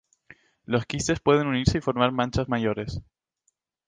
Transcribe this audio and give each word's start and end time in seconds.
Los 0.65 0.87
quistes 0.87 1.19
pueden 1.19 1.45
unirse 1.45 1.77
y 1.77 1.81
formar 1.81 2.11
manchas 2.11 2.49
mayores. 2.49 3.03